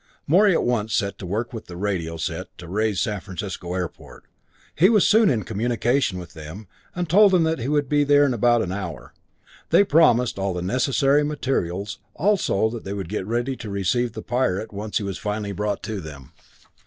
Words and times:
Morey 0.25 0.51
at 0.51 0.63
once 0.63 0.95
set 0.95 1.19
to 1.19 1.27
work 1.27 1.53
with 1.53 1.67
the 1.67 1.77
radio 1.77 2.17
set 2.17 2.47
to 2.57 2.67
raise 2.67 2.99
San 2.99 3.19
Francisco 3.21 3.75
airport. 3.75 4.23
He 4.73 4.89
was 4.89 5.07
soon 5.07 5.29
in 5.29 5.43
communication 5.43 6.17
with 6.17 6.33
them, 6.33 6.67
and 6.95 7.07
told 7.07 7.33
them 7.33 7.43
that 7.43 7.59
he 7.59 7.67
would 7.67 7.87
be 7.87 8.03
there 8.03 8.25
in 8.25 8.33
about 8.33 8.63
an 8.63 8.71
hour. 8.71 9.13
They 9.69 9.83
promised 9.83 10.39
all 10.39 10.55
the 10.55 10.63
necessary 10.63 11.23
materials; 11.23 11.99
also 12.15 12.67
that 12.71 12.83
they 12.83 12.93
would 12.93 13.09
get 13.09 13.27
ready 13.27 13.55
to 13.57 13.69
receive 13.69 14.13
the 14.13 14.23
pirate 14.23 14.73
once 14.73 14.97
he 14.97 15.03
was 15.03 15.19
finally 15.19 15.51
brought 15.51 15.87
in 15.87 15.95
to 15.97 16.01
them. 16.01 16.31